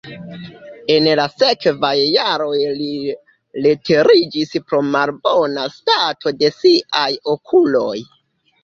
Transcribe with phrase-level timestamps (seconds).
[0.93, 2.89] En la sekvaj jaroj li
[3.67, 7.99] retiriĝis pro malbona stato de siaj okuloj.